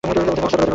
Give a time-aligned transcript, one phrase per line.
[0.03, 0.69] ওদের ব্যবস্থা করো।